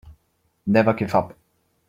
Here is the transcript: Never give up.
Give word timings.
Never 0.65 0.93
give 0.93 1.13
up. 1.13 1.37